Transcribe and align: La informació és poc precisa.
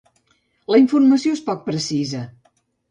La 0.75 0.79
informació 0.85 1.37
és 1.39 1.45
poc 1.51 1.65
precisa. 1.71 2.27